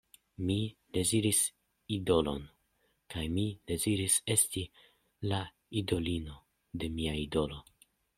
[0.45, 0.53] Mi
[0.97, 1.41] deziris
[1.97, 2.47] idolon
[3.15, 4.63] kaj mi deziris esti
[5.33, 5.43] la
[5.83, 6.39] idolino
[6.85, 7.61] de mia idolo.